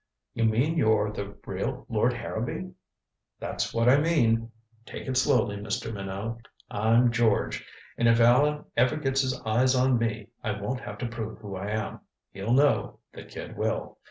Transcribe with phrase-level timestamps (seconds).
[0.33, 2.71] "You mean you're the real Lord Harrowby?"
[3.39, 4.51] "That's what I mean
[4.83, 5.93] take it slowly, Mr.
[5.93, 6.37] Minot.
[6.71, 7.63] I'm George,
[7.99, 11.55] and if Allan ever gets his eyes on me, I won't have to prove who
[11.55, 11.99] I am.
[12.31, 13.99] He'll know, the kid will.